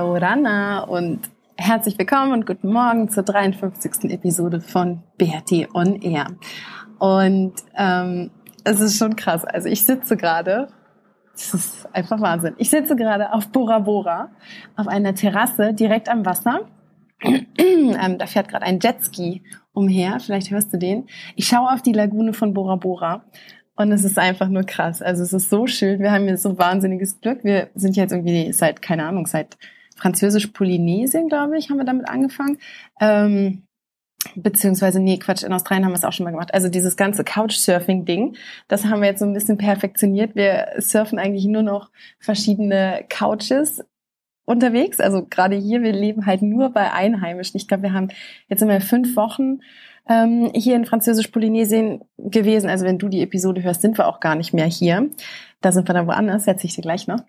[0.00, 1.20] Urana und
[1.56, 4.10] herzlich willkommen und guten Morgen zur 53.
[4.10, 6.28] Episode von Bertie on Air.
[6.98, 8.30] Und ähm,
[8.64, 9.44] es ist schon krass.
[9.44, 10.68] Also ich sitze gerade,
[11.32, 12.54] das ist einfach Wahnsinn.
[12.56, 14.30] Ich sitze gerade auf Bora Bora,
[14.76, 16.60] auf einer Terrasse direkt am Wasser.
[17.22, 19.42] ähm, da fährt gerade ein Jetski
[19.74, 21.06] umher, vielleicht hörst du den.
[21.36, 23.24] Ich schaue auf die Lagune von Bora Bora
[23.76, 25.02] und es ist einfach nur krass.
[25.02, 26.00] Also es ist so schön.
[26.00, 27.44] Wir haben hier so wahnsinniges Glück.
[27.44, 29.58] Wir sind jetzt irgendwie seit, keine Ahnung, seit
[30.02, 32.58] Französisch-Polynesien, glaube ich, haben wir damit angefangen.
[33.00, 33.62] Ähm,
[34.34, 36.52] beziehungsweise, nee, Quatsch, in Australien haben wir es auch schon mal gemacht.
[36.52, 38.36] Also dieses ganze Couchsurfing-Ding,
[38.68, 40.34] das haben wir jetzt so ein bisschen perfektioniert.
[40.34, 43.84] Wir surfen eigentlich nur noch verschiedene Couches
[44.44, 45.00] unterwegs.
[45.00, 47.58] Also gerade hier, wir leben halt nur bei Einheimischen.
[47.58, 48.08] Ich glaube, wir haben
[48.48, 49.60] jetzt immer fünf Wochen
[50.08, 52.68] ähm, hier in Französisch-Polynesien gewesen.
[52.68, 55.10] Also wenn du die Episode hörst, sind wir auch gar nicht mehr hier.
[55.60, 57.20] Da sind wir dann woanders, setze ich dir gleich noch.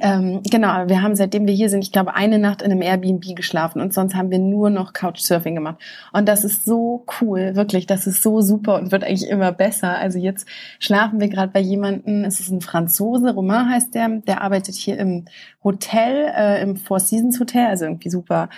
[0.00, 3.36] Ähm, genau, wir haben seitdem wir hier sind, ich glaube, eine Nacht in einem Airbnb
[3.36, 5.76] geschlafen und sonst haben wir nur noch Couchsurfing gemacht.
[6.12, 9.96] Und das ist so cool, wirklich, das ist so super und wird eigentlich immer besser.
[9.98, 10.46] Also jetzt
[10.78, 14.98] schlafen wir gerade bei jemanden, es ist ein Franzose, Romain heißt der, der arbeitet hier
[14.98, 15.24] im
[15.62, 18.48] Hotel, äh, im Four Seasons Hotel, also irgendwie super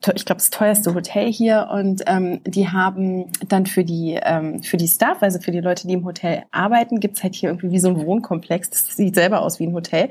[0.00, 4.76] ich glaube, das teuerste Hotel hier und ähm, die haben dann für die ähm, für
[4.76, 7.80] die Staff, also für die Leute, die im Hotel arbeiten, gibt's halt hier irgendwie wie
[7.80, 8.70] so ein Wohnkomplex.
[8.70, 10.10] Das sieht selber aus wie ein Hotel.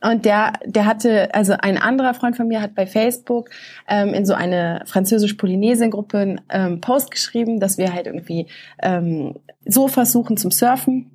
[0.00, 3.50] Und der der hatte, also ein anderer Freund von mir hat bei Facebook
[3.88, 8.46] ähm, in so eine französisch-Polynesien-Gruppe ähm, Post geschrieben, dass wir halt irgendwie
[8.82, 9.34] ähm,
[9.66, 11.10] so versuchen zum Surfen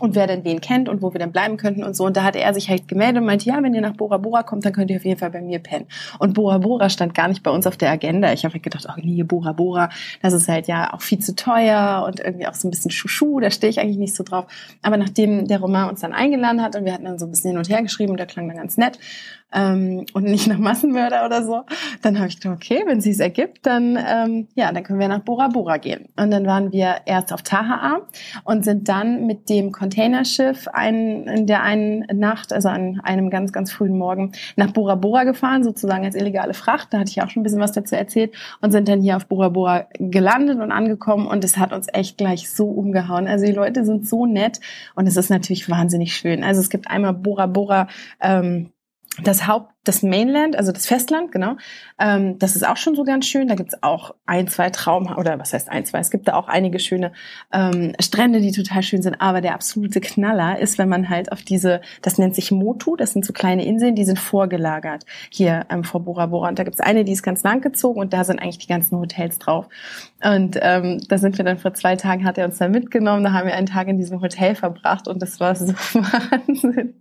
[0.00, 2.04] und wer denn wen kennt und wo wir dann bleiben könnten und so.
[2.06, 4.42] Und da hatte er sich halt gemeldet und meinte, ja, wenn ihr nach Bora Bora
[4.42, 5.86] kommt, dann könnt ihr auf jeden Fall bei mir pennen.
[6.18, 8.32] Und Bora Bora stand gar nicht bei uns auf der Agenda.
[8.32, 9.90] Ich habe halt gedacht, oh nee, Bora Bora,
[10.22, 13.40] das ist halt ja auch viel zu teuer und irgendwie auch so ein bisschen Schuschu,
[13.40, 14.46] da stehe ich eigentlich nicht so drauf.
[14.82, 17.50] Aber nachdem der Roman uns dann eingeladen hat und wir hatten dann so ein bisschen
[17.50, 18.98] hin und her geschrieben und der klang dann ganz nett,
[19.52, 21.62] ähm, und nicht nach Massenmörder oder so.
[22.02, 25.08] Dann habe ich gedacht, okay, wenn sie es ergibt, dann ähm, ja, dann können wir
[25.08, 26.08] nach Bora Bora gehen.
[26.16, 28.00] Und dann waren wir erst auf Tahaa
[28.44, 33.52] und sind dann mit dem Containerschiff ein, in der einen Nacht, also an einem ganz,
[33.52, 36.88] ganz frühen Morgen, nach Bora Bora gefahren, sozusagen als illegale Fracht.
[36.92, 39.26] Da hatte ich auch schon ein bisschen was dazu erzählt und sind dann hier auf
[39.26, 43.26] Bora Bora gelandet und angekommen und es hat uns echt gleich so umgehauen.
[43.26, 44.60] Also die Leute sind so nett
[44.94, 46.44] und es ist natürlich wahnsinnig schön.
[46.44, 47.88] Also es gibt einmal Bora Bora
[48.20, 48.70] ähm,
[49.24, 51.56] das Haupt, das Mainland, also das Festland, genau,
[51.98, 53.48] ähm, das ist auch schon so ganz schön.
[53.48, 56.48] Da gibt's auch ein, zwei Traum, oder was heißt ein, zwei, es gibt da auch
[56.48, 57.12] einige schöne
[57.52, 59.20] ähm, Strände, die total schön sind.
[59.20, 63.12] Aber der absolute Knaller ist, wenn man halt auf diese, das nennt sich Motu, das
[63.12, 66.48] sind so kleine Inseln, die sind vorgelagert hier ähm, vor Bora Bora.
[66.48, 68.98] Und da gibt's eine, die ist ganz lang gezogen und da sind eigentlich die ganzen
[68.98, 69.66] Hotels drauf.
[70.22, 73.32] Und ähm, da sind wir dann vor zwei Tagen, hat er uns dann mitgenommen, da
[73.32, 76.94] haben wir einen Tag in diesem Hotel verbracht und das war so Wahnsinn.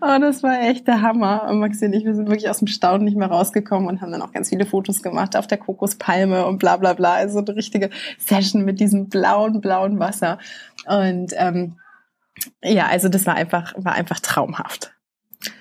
[0.00, 1.48] Oh, das war echt der Hammer.
[1.48, 4.12] Und Maxi und ich, wir sind wirklich aus dem Staunen nicht mehr rausgekommen und haben
[4.12, 7.14] dann auch ganz viele Fotos gemacht auf der Kokospalme und bla bla bla.
[7.14, 10.38] Also eine richtige Session mit diesem blauen, blauen Wasser.
[10.86, 11.78] Und ähm,
[12.62, 14.92] ja, also das war einfach, war einfach traumhaft.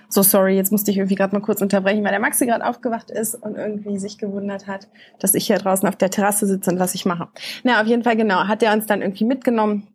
[0.09, 3.09] So sorry, jetzt musste ich irgendwie gerade mal kurz unterbrechen, weil der Maxi gerade aufgewacht
[3.09, 4.89] ist und irgendwie sich gewundert hat,
[5.19, 7.29] dass ich hier draußen auf der Terrasse sitze und was ich mache.
[7.63, 9.87] Na, auf jeden Fall genau, hat er uns dann irgendwie mitgenommen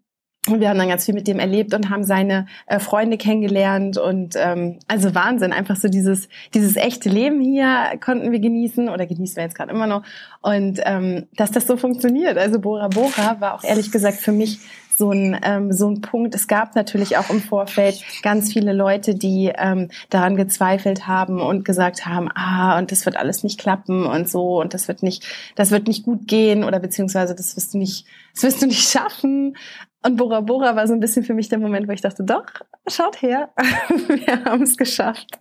[0.48, 3.98] und wir haben dann ganz viel mit dem erlebt und haben seine äh, Freunde kennengelernt
[3.98, 9.06] und ähm, also Wahnsinn, einfach so dieses dieses echte Leben hier konnten wir genießen oder
[9.06, 10.02] genießen wir jetzt gerade immer noch
[10.42, 12.38] und ähm, dass das so funktioniert.
[12.38, 14.60] Also Bora Bora war auch ehrlich gesagt für mich
[14.96, 16.34] so ein, ähm, so ein Punkt.
[16.34, 21.64] Es gab natürlich auch im Vorfeld ganz viele Leute, die ähm, daran gezweifelt haben und
[21.64, 25.26] gesagt haben, ah, und das wird alles nicht klappen und so und das wird nicht,
[25.54, 28.88] das wird nicht gut gehen oder beziehungsweise das wirst du nicht, das wirst du nicht
[28.90, 29.56] schaffen.
[30.02, 32.46] Und Bora Bora war so ein bisschen für mich der Moment, wo ich dachte, doch,
[32.88, 33.50] schaut her,
[34.08, 35.40] wir haben es geschafft.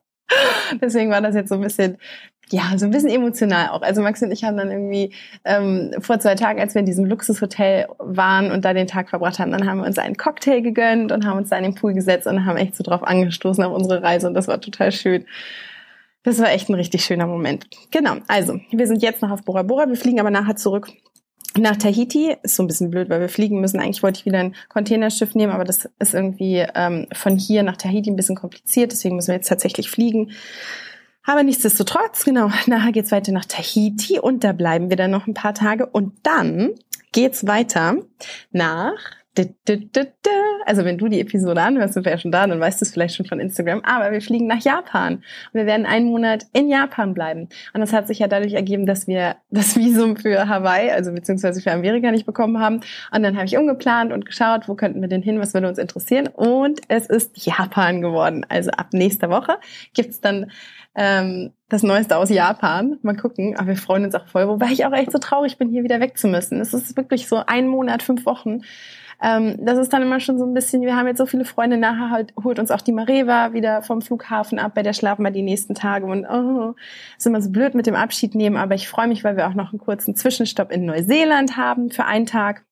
[0.81, 1.97] Deswegen war das jetzt so ein bisschen
[2.51, 3.81] ja, so ein bisschen emotional auch.
[3.81, 5.11] Also Max und ich haben dann irgendwie
[5.43, 9.39] ähm, vor zwei Tagen, als wir in diesem Luxushotel waren und da den Tag verbracht
[9.39, 11.93] haben, dann haben wir uns einen Cocktail gegönnt und haben uns da in den Pool
[11.93, 15.25] gesetzt und haben echt so drauf angestoßen auf unsere Reise und das war total schön.
[16.23, 17.67] Das war echt ein richtig schöner Moment.
[17.91, 20.89] Genau, also wir sind jetzt noch auf Bora Bora, wir fliegen aber nachher zurück
[21.57, 22.35] nach Tahiti.
[22.43, 23.79] Ist so ein bisschen blöd, weil wir fliegen müssen.
[23.79, 27.77] Eigentlich wollte ich wieder ein Containerschiff nehmen, aber das ist irgendwie ähm, von hier nach
[27.77, 30.31] Tahiti ein bisschen kompliziert, deswegen müssen wir jetzt tatsächlich fliegen.
[31.25, 35.33] Aber nichtsdestotrotz, genau, nachher geht's weiter nach Tahiti und da bleiben wir dann noch ein
[35.33, 36.75] paar Tage und dann
[37.11, 37.97] geht's weiter
[38.51, 38.97] nach
[40.65, 43.15] also wenn du die Episode anhörst, du wärst schon da, dann weißt du es vielleicht
[43.15, 43.81] schon von Instagram.
[43.83, 45.15] Aber wir fliegen nach Japan.
[45.15, 47.49] Und wir werden einen Monat in Japan bleiben.
[47.73, 51.61] Und das hat sich ja dadurch ergeben, dass wir das Visum für Hawaii, also beziehungsweise
[51.61, 52.81] für Amerika nicht bekommen haben.
[53.11, 55.77] Und dann habe ich umgeplant und geschaut, wo könnten wir denn hin, was würde uns
[55.77, 56.27] interessieren.
[56.27, 58.45] Und es ist Japan geworden.
[58.49, 59.57] Also ab nächster Woche
[59.93, 60.51] gibt's dann
[60.95, 62.97] ähm, das Neueste aus Japan.
[63.03, 63.55] Mal gucken.
[63.57, 64.47] Aber wir freuen uns auch voll.
[64.47, 66.59] Wobei ich auch echt so traurig bin, hier wieder weg zu müssen.
[66.59, 68.61] Es ist wirklich so ein Monat, fünf Wochen.
[69.21, 71.77] Ähm, das ist dann immer schon so ein bisschen, wir haben jetzt so viele Freunde,
[71.77, 75.31] nachher halt, holt uns auch die Mareva wieder vom Flughafen ab, bei der schlafen wir
[75.31, 76.75] die nächsten Tage und oh,
[77.17, 79.53] ist immer so blöd mit dem Abschied nehmen, aber ich freue mich, weil wir auch
[79.53, 82.65] noch einen kurzen Zwischenstopp in Neuseeland haben für einen Tag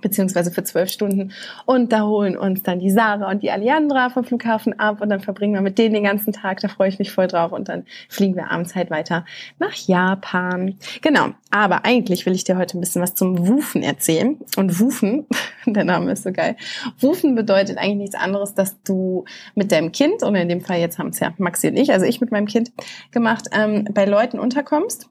[0.00, 1.32] beziehungsweise für zwölf Stunden.
[1.66, 5.20] Und da holen uns dann die Sarah und die Aliandra vom Flughafen ab und dann
[5.20, 6.60] verbringen wir mit denen den ganzen Tag.
[6.60, 9.24] Da freue ich mich voll drauf und dann fliegen wir abends halt weiter
[9.58, 10.76] nach Japan.
[11.02, 11.30] Genau.
[11.50, 14.38] Aber eigentlich will ich dir heute ein bisschen was zum Wufen erzählen.
[14.56, 15.26] Und Wufen,
[15.66, 16.56] der Name ist so geil.
[16.98, 19.24] Wufen bedeutet eigentlich nichts anderes, dass du
[19.54, 22.06] mit deinem Kind, und in dem Fall jetzt haben es ja Maxi und ich, also
[22.06, 22.72] ich mit meinem Kind
[23.10, 25.08] gemacht, ähm, bei Leuten unterkommst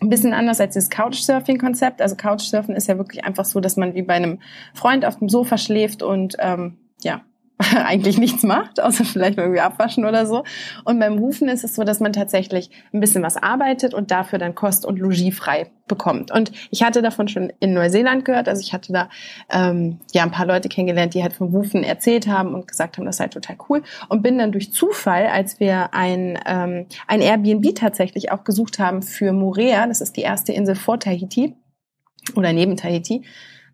[0.00, 2.02] ein bisschen anders als das Couchsurfing-Konzept.
[2.02, 4.40] Also Couchsurfen ist ja wirklich einfach so, dass man wie bei einem
[4.74, 6.78] Freund auf dem Sofa schläft und ähm,
[7.86, 10.42] eigentlich nichts macht, außer vielleicht irgendwie abwaschen oder so.
[10.84, 14.40] Und beim Rufen ist es so, dass man tatsächlich ein bisschen was arbeitet und dafür
[14.40, 16.32] dann Kost und Logis frei bekommt.
[16.32, 19.08] Und ich hatte davon schon in Neuseeland gehört, also ich hatte da
[19.50, 23.04] ähm, ja ein paar Leute kennengelernt, die halt vom Rufen erzählt haben und gesagt haben,
[23.04, 23.82] das sei total cool.
[24.08, 29.02] Und bin dann durch Zufall, als wir ein, ähm, ein Airbnb tatsächlich auch gesucht haben
[29.02, 31.54] für Morea, das ist die erste Insel vor Tahiti
[32.34, 33.24] oder neben Tahiti,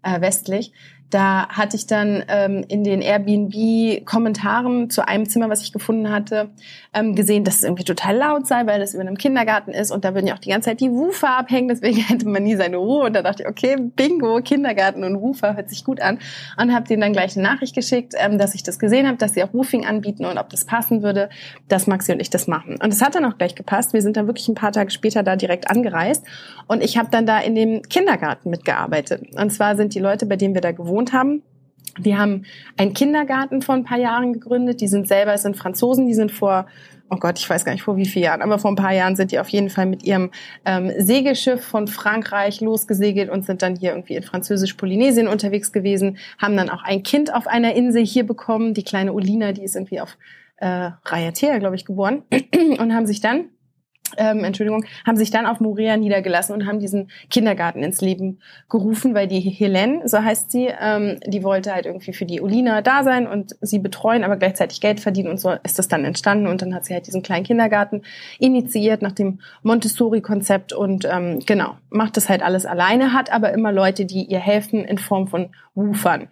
[0.02, 0.72] äh, westlich,
[1.10, 6.50] da hatte ich dann ähm, in den Airbnb-Kommentaren zu einem Zimmer, was ich gefunden hatte,
[6.94, 10.04] ähm, gesehen, dass es irgendwie total laut sei, weil das über einem Kindergarten ist und
[10.04, 12.76] da würden ja auch die ganze Zeit die Woofer abhängen, deswegen hätte man nie seine
[12.76, 13.06] Ruhe.
[13.06, 16.18] Und da dachte ich, okay, Bingo, Kindergarten und Woofer hört sich gut an.
[16.60, 19.34] Und habe denen dann gleich eine Nachricht geschickt, ähm, dass ich das gesehen habe, dass
[19.34, 21.28] sie auch Roofing anbieten und ob das passen würde,
[21.68, 22.76] dass Maxi und ich das machen.
[22.82, 23.92] Und es hat dann auch gleich gepasst.
[23.92, 26.24] Wir sind dann wirklich ein paar Tage später da direkt angereist
[26.66, 29.22] und ich habe dann da in dem Kindergarten mitgearbeitet.
[29.34, 31.42] Und zwar sind die Leute, bei denen wir da gewohnt gewohnt haben.
[31.98, 32.44] Die haben
[32.76, 34.80] einen Kindergarten vor ein paar Jahren gegründet.
[34.80, 36.66] Die sind selber, es sind Franzosen, die sind vor,
[37.10, 39.16] oh Gott, ich weiß gar nicht vor wie vielen Jahren, aber vor ein paar Jahren
[39.16, 40.30] sind die auf jeden Fall mit ihrem
[40.64, 46.56] ähm, Segelschiff von Frankreich losgesegelt und sind dann hier irgendwie in Französisch-Polynesien unterwegs gewesen, haben
[46.56, 50.00] dann auch ein Kind auf einer Insel hier bekommen, die kleine Olina, die ist irgendwie
[50.00, 50.16] auf
[50.58, 52.22] äh, Raiatea, glaube ich, geboren
[52.78, 53.46] und haben sich dann
[54.16, 59.14] ähm, Entschuldigung, haben sich dann auf Morea niedergelassen und haben diesen Kindergarten ins Leben gerufen,
[59.14, 63.04] weil die Helene, so heißt sie, ähm, die wollte halt irgendwie für die Olina da
[63.04, 66.62] sein und sie betreuen, aber gleichzeitig Geld verdienen und so ist das dann entstanden und
[66.62, 68.02] dann hat sie halt diesen kleinen Kindergarten
[68.38, 73.72] initiiert nach dem Montessori-Konzept und ähm, genau, macht das halt alles alleine, hat aber immer
[73.72, 76.28] Leute, die ihr helfen in Form von Rufern.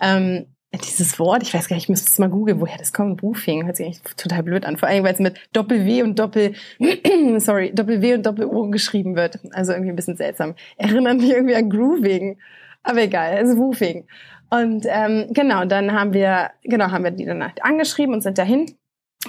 [0.00, 0.46] Ähm,
[0.80, 3.66] dieses Wort, ich weiß gar nicht, ich müsste es mal googeln, woher das kommt, Roofing,
[3.66, 4.78] hört sich eigentlich total blöd an.
[4.78, 6.54] Vor allem, weil es mit Doppel-W und Doppel,
[7.38, 9.38] sorry, Doppel-W und Doppel-O geschrieben wird.
[9.52, 10.54] Also irgendwie ein bisschen seltsam.
[10.76, 12.38] Erinnert mich irgendwie an Grooving.
[12.82, 14.06] Aber egal, es ist Roofing.
[14.50, 18.66] Und ähm, genau, dann haben wir, genau, haben wir die dann angeschrieben und sind dahin.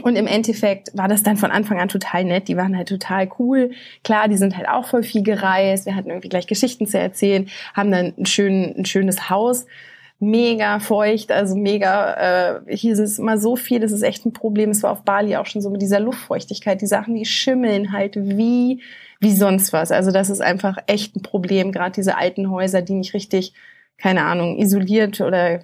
[0.01, 2.47] Und im Endeffekt war das dann von Anfang an total nett.
[2.47, 3.71] Die waren halt total cool.
[4.03, 5.85] Klar, die sind halt auch voll viel gereist.
[5.85, 9.65] Wir hatten irgendwie gleich Geschichten zu erzählen, haben dann ein, schön, ein schönes Haus
[10.19, 14.33] mega feucht, also mega, äh, hier ist es immer so viel, das ist echt ein
[14.33, 14.69] Problem.
[14.69, 16.81] Es war auf Bali auch schon so mit dieser Luftfeuchtigkeit.
[16.81, 18.81] Die Sachen, die schimmeln halt wie,
[19.19, 19.91] wie sonst was.
[19.91, 21.71] Also das ist einfach echt ein Problem.
[21.71, 23.53] Gerade diese alten Häuser, die nicht richtig
[23.97, 25.61] keine Ahnung, isoliert oder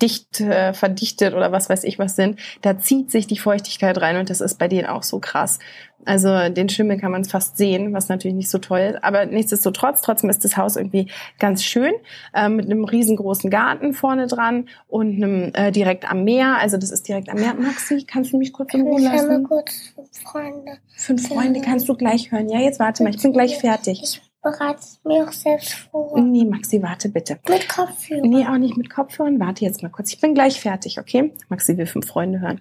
[0.00, 4.16] dicht, äh, verdichtet oder was weiß ich was sind, da zieht sich die Feuchtigkeit rein
[4.16, 5.58] und das ist bei denen auch so krass.
[6.04, 9.04] Also den Schimmel kann man fast sehen, was natürlich nicht so toll ist.
[9.04, 11.08] Aber nichtsdestotrotz, trotzdem ist das Haus irgendwie
[11.38, 11.92] ganz schön,
[12.34, 16.56] äh, mit einem riesengroßen Garten vorne dran und einem äh, direkt am Meer.
[16.58, 17.54] Also das ist direkt am Meer.
[17.54, 19.14] Maxi, kannst du mich kurz in Ruhe lassen?
[19.14, 20.78] Ich habe kurz Freunde.
[20.96, 22.48] Fünf Freunde kannst du gleich hören.
[22.48, 24.00] Ja, jetzt warte mal, ich bin gleich fertig.
[24.02, 26.20] Ich bereite es mir auch selbst vor.
[26.20, 27.38] Nee, Maxi, warte bitte.
[27.48, 28.28] Mit Kopfhörern?
[28.28, 29.40] Nee, auch nicht mit Kopfhörern.
[29.40, 30.12] Warte jetzt mal kurz.
[30.12, 31.32] Ich bin gleich fertig, okay?
[31.48, 32.60] Maxi will fünf Freunde hören.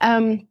[0.00, 0.48] Ähm,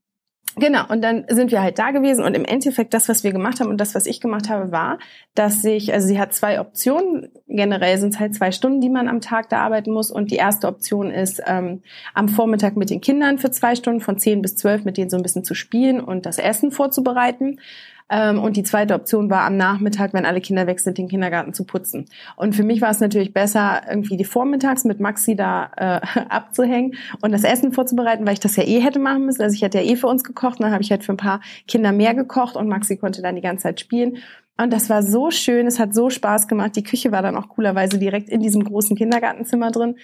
[0.58, 3.60] Genau, und dann sind wir halt da gewesen und im Endeffekt das, was wir gemacht
[3.60, 5.00] haben und das, was ich gemacht habe, war,
[5.34, 9.10] dass ich, also sie hat zwei Optionen, generell sind es halt zwei Stunden, die man
[9.10, 11.82] am Tag da arbeiten muss und die erste Option ist, ähm,
[12.14, 15.18] am Vormittag mit den Kindern für zwei Stunden von zehn bis zwölf mit denen so
[15.18, 17.60] ein bisschen zu spielen und das Essen vorzubereiten.
[18.10, 21.54] Ähm, und die zweite Option war am Nachmittag, wenn alle Kinder weg sind, den Kindergarten
[21.54, 22.06] zu putzen.
[22.36, 26.96] Und für mich war es natürlich besser, irgendwie die Vormittags mit Maxi da äh, abzuhängen
[27.22, 29.42] und das Essen vorzubereiten, weil ich das ja eh hätte machen müssen.
[29.42, 31.42] Also ich hätte ja eh für uns gekocht, dann habe ich halt für ein paar
[31.68, 34.18] Kinder mehr gekocht und Maxi konnte dann die ganze Zeit spielen.
[34.58, 36.76] Und das war so schön, es hat so Spaß gemacht.
[36.76, 39.96] Die Küche war dann auch coolerweise direkt in diesem großen Kindergartenzimmer drin.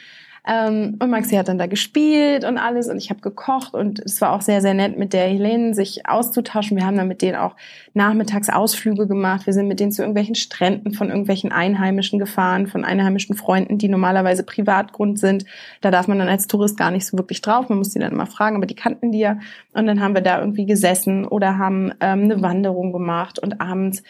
[0.48, 4.22] Ähm, und Maxi hat dann da gespielt und alles und ich habe gekocht und es
[4.22, 6.76] war auch sehr, sehr nett, mit der Helene sich auszutauschen.
[6.78, 7.56] Wir haben dann mit denen auch
[7.94, 9.46] nachmittags Ausflüge gemacht.
[9.46, 13.88] Wir sind mit denen zu irgendwelchen Stränden von irgendwelchen Einheimischen gefahren, von einheimischen Freunden, die
[13.88, 15.46] normalerweise Privatgrund sind.
[15.82, 17.70] Da darf man dann als Tourist gar nicht so wirklich drauf.
[17.70, 19.38] Man muss die dann immer fragen, aber die kannten die ja.
[19.74, 24.02] Und dann haben wir da irgendwie gesessen oder haben ähm, eine Wanderung gemacht und abends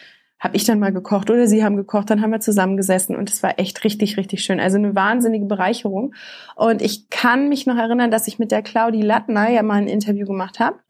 [0.42, 3.44] habe ich dann mal gekocht oder sie haben gekocht, dann haben wir zusammengesessen und es
[3.44, 4.58] war echt richtig, richtig schön.
[4.58, 6.14] Also eine wahnsinnige Bereicherung.
[6.56, 9.86] Und ich kann mich noch erinnern, dass ich mit der Claudi Lattner ja mal ein
[9.86, 10.80] Interview gemacht habe.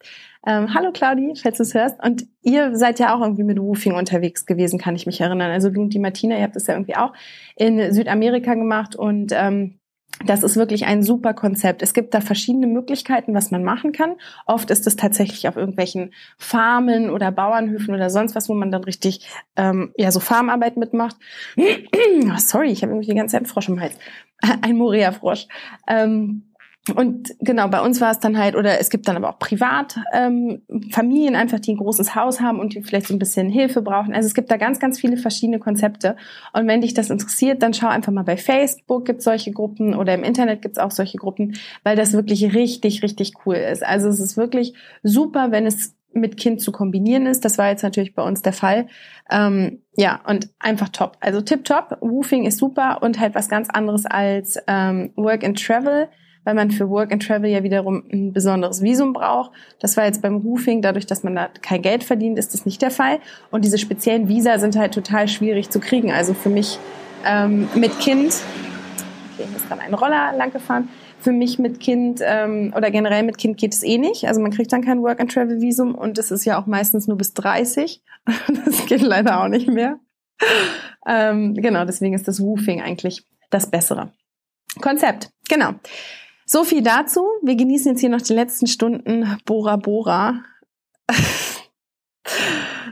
[0.47, 2.02] Ähm, hallo Claudi, falls du es hörst.
[2.02, 5.50] Und ihr seid ja auch irgendwie mit Woofing unterwegs gewesen, kann ich mich erinnern.
[5.50, 7.12] Also du und die Martina, ihr habt das ja irgendwie auch
[7.54, 9.80] in Südamerika gemacht und ähm,
[10.26, 11.83] das ist wirklich ein super Konzept.
[11.83, 14.17] Es gibt da verschiedene Möglichkeiten, was man machen kann.
[14.47, 18.85] Oft ist es tatsächlich auf irgendwelchen Farmen oder Bauernhöfen oder sonst was, wo man dann
[18.85, 21.17] richtig ähm, ja so Farmarbeit mitmacht.
[21.57, 21.62] oh,
[22.38, 23.97] sorry, ich habe irgendwie die ganze Zeit einen Frosch im Hals.
[24.62, 25.47] Ein Morea-Frosch.
[25.87, 26.51] Ähm,
[26.96, 30.00] und genau, bei uns war es dann halt, oder es gibt dann aber auch privat
[30.12, 33.82] ähm, Familien einfach, die ein großes Haus haben und die vielleicht so ein bisschen Hilfe
[33.82, 34.12] brauchen.
[34.12, 36.16] Also es gibt da ganz, ganz viele verschiedene Konzepte.
[36.52, 40.12] Und wenn dich das interessiert, dann schau einfach mal bei Facebook gibt solche Gruppen oder
[40.12, 43.84] im Internet gibt es auch solche Gruppen, weil das wirklich richtig, richtig cool ist.
[43.84, 44.74] Also es ist wirklich
[45.04, 47.44] super, wenn es mit Kind zu kombinieren ist.
[47.44, 48.88] Das war jetzt natürlich bei uns der Fall.
[49.30, 51.16] Ähm, ja, und einfach top.
[51.20, 51.96] Also tip top.
[52.00, 56.08] Woofing ist super und halt was ganz anderes als ähm, Work and Travel
[56.44, 59.52] weil man für Work and Travel ja wiederum ein besonderes Visum braucht.
[59.78, 62.82] Das war jetzt beim Roofing, dadurch, dass man da kein Geld verdient, ist das nicht
[62.82, 63.18] der Fall.
[63.50, 66.12] Und diese speziellen Visa sind halt total schwierig zu kriegen.
[66.12, 66.78] Also für mich
[67.25, 68.34] ähm, mit Kind,
[69.34, 70.88] okay, hier ist gerade ein Roller lang gefahren,
[71.20, 74.26] für mich mit Kind ähm, oder generell mit Kind geht es eh nicht.
[74.26, 77.06] Also man kriegt dann kein Work and Travel Visum und das ist ja auch meistens
[77.06, 78.02] nur bis 30.
[78.64, 80.00] das geht leider auch nicht mehr.
[81.06, 84.12] Ähm, genau, deswegen ist das Woofing eigentlich das bessere
[84.80, 85.30] Konzept.
[85.49, 85.75] Genau.
[86.52, 87.26] So viel dazu.
[87.40, 90.42] Wir genießen jetzt hier noch die letzten Stunden Bora Bora.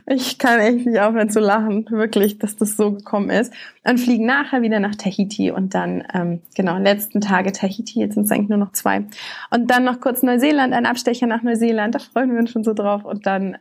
[0.07, 3.52] Ich kann echt nicht aufhören zu lachen, wirklich, dass das so gekommen ist.
[3.85, 8.25] Und fliegen nachher wieder nach Tahiti und dann, ähm, genau, letzten Tage Tahiti, jetzt sind
[8.25, 9.07] es eigentlich nur noch zwei.
[9.50, 12.75] Und dann noch kurz Neuseeland, ein Abstecher nach Neuseeland, da freuen wir uns schon so
[12.75, 13.05] drauf.
[13.05, 13.57] Und dann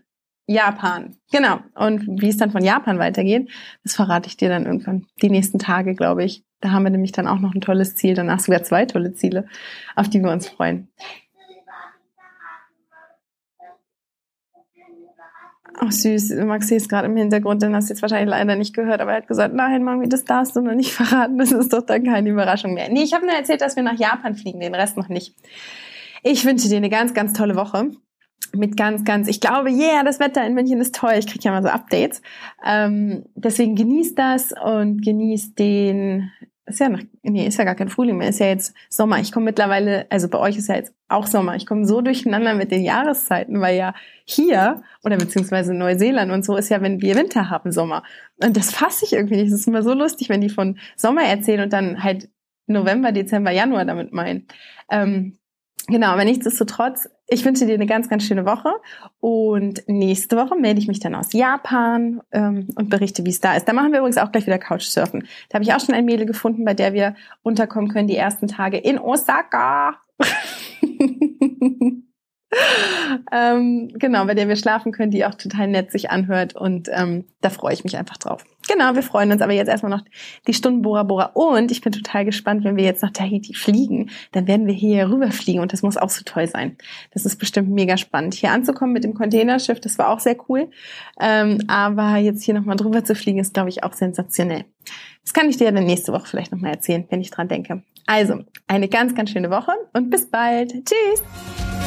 [0.48, 1.18] Japan.
[1.32, 1.60] Genau.
[1.76, 3.52] Und wie es dann von Japan weitergeht,
[3.84, 6.44] das verrate ich dir dann irgendwann die nächsten Tage, glaube ich.
[6.62, 9.46] Da haben wir nämlich dann auch noch ein tolles Ziel, danach sogar zwei tolle Ziele,
[9.96, 10.90] auf die wir uns freuen.
[15.82, 19.00] Ach süß, Maxi ist gerade im Hintergrund, den hast du jetzt wahrscheinlich leider nicht gehört,
[19.00, 21.86] aber er hat gesagt, nein, Mami, das darfst du noch nicht verraten, das ist doch
[21.86, 22.90] dann keine Überraschung mehr.
[22.90, 25.36] Nee, ich habe nur erzählt, dass wir nach Japan fliegen, den Rest noch nicht.
[26.22, 27.92] Ich wünsche dir eine ganz, ganz tolle Woche
[28.54, 31.14] mit ganz, ganz, ich glaube, yeah, das Wetter in München ist toll.
[31.18, 32.22] Ich kriege ja mal so Updates.
[32.66, 36.32] Ähm, deswegen genießt das und genießt den,
[36.70, 39.20] ist ja noch, nee, ist ja gar kein Frühling mehr, ist ja jetzt Sommer.
[39.20, 41.56] Ich komme mittlerweile, also bei euch ist ja jetzt auch Sommer.
[41.56, 43.94] Ich komme so durcheinander mit den Jahreszeiten, weil ja
[44.26, 48.04] hier oder beziehungsweise Neuseeland und so ist ja, wenn wir Winter haben, Sommer.
[48.44, 49.52] Und das fasse ich irgendwie nicht.
[49.52, 52.30] Das ist immer so lustig, wenn die von Sommer erzählen und dann halt
[52.68, 54.48] November, Dezember, Januar damit meinen.
[54.92, 55.39] Ähm,
[55.90, 58.70] Genau, aber nichtsdestotrotz, ich wünsche dir eine ganz, ganz schöne Woche
[59.20, 63.56] und nächste Woche melde ich mich dann aus Japan ähm, und berichte, wie es da
[63.56, 63.68] ist.
[63.68, 65.28] Da machen wir übrigens auch gleich wieder Couchsurfen.
[65.50, 68.48] Da habe ich auch schon ein Mädel gefunden, bei der wir unterkommen können die ersten
[68.48, 69.96] Tage in Osaka.
[73.32, 77.26] ähm, genau, bei der wir schlafen können, die auch total nett sich anhört und ähm,
[77.42, 78.44] da freue ich mich einfach drauf.
[78.68, 80.04] Genau, wir freuen uns aber jetzt erstmal noch
[80.48, 84.10] die Stunden Bora Bora und ich bin total gespannt, wenn wir jetzt nach Tahiti fliegen,
[84.32, 86.78] dann werden wir hier rüberfliegen und das muss auch so toll sein.
[87.14, 88.34] Das ist bestimmt mega spannend.
[88.34, 90.70] Hier anzukommen mit dem Containerschiff, das war auch sehr cool,
[91.20, 94.66] ähm, aber jetzt hier nochmal drüber zu fliegen, ist glaube ich auch sensationell.
[95.24, 97.84] Das kann ich dir dann nächste Woche vielleicht nochmal erzählen, wenn ich dran denke.
[98.08, 100.72] Also, eine ganz, ganz schöne Woche und bis bald.
[100.72, 101.79] Tschüss!